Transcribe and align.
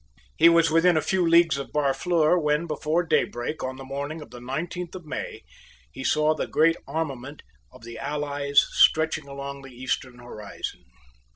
He 0.35 0.49
was 0.49 0.71
within 0.71 0.97
a 0.97 1.01
few 1.03 1.23
leagues 1.27 1.59
of 1.59 1.71
Barfleur 1.71 2.35
when, 2.39 2.65
before 2.65 3.03
daybreak, 3.03 3.61
on 3.63 3.75
the 3.77 3.83
morning 3.85 4.19
of 4.19 4.31
the 4.31 4.41
nineteenth 4.41 4.95
of 4.95 5.05
May, 5.05 5.43
he 5.91 6.03
saw 6.03 6.33
the 6.33 6.47
great 6.47 6.75
armament 6.87 7.43
of 7.71 7.83
the 7.83 7.99
allies 7.99 8.65
stretching 8.71 9.27
along 9.27 9.61
the 9.61 9.69
eastern 9.69 10.17
horizon. 10.17 10.85